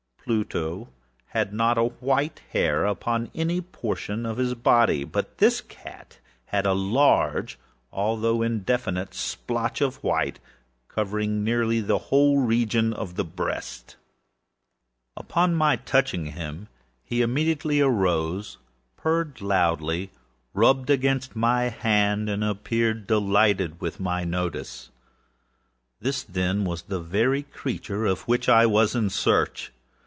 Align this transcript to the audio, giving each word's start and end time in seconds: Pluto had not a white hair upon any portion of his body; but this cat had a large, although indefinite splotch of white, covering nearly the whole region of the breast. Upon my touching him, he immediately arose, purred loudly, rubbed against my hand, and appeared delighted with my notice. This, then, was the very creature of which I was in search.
Pluto 0.23 0.89
had 1.29 1.51
not 1.51 1.79
a 1.79 1.85
white 1.85 2.41
hair 2.51 2.85
upon 2.85 3.31
any 3.33 3.59
portion 3.59 4.23
of 4.23 4.37
his 4.37 4.53
body; 4.53 5.03
but 5.03 5.39
this 5.39 5.61
cat 5.61 6.19
had 6.45 6.67
a 6.67 6.73
large, 6.73 7.57
although 7.91 8.43
indefinite 8.43 9.15
splotch 9.15 9.81
of 9.81 9.95
white, 10.03 10.39
covering 10.87 11.43
nearly 11.43 11.81
the 11.81 11.97
whole 11.97 12.37
region 12.37 12.93
of 12.93 13.15
the 13.15 13.23
breast. 13.25 13.95
Upon 15.17 15.55
my 15.55 15.75
touching 15.75 16.27
him, 16.27 16.67
he 17.03 17.23
immediately 17.23 17.81
arose, 17.81 18.59
purred 18.97 19.41
loudly, 19.41 20.11
rubbed 20.53 20.91
against 20.91 21.35
my 21.35 21.63
hand, 21.63 22.29
and 22.29 22.43
appeared 22.43 23.07
delighted 23.07 23.81
with 23.81 23.99
my 23.99 24.23
notice. 24.23 24.91
This, 25.99 26.21
then, 26.21 26.63
was 26.63 26.83
the 26.83 27.01
very 27.01 27.41
creature 27.41 28.05
of 28.05 28.21
which 28.27 28.47
I 28.47 28.67
was 28.67 28.95
in 28.95 29.09
search. 29.09 29.71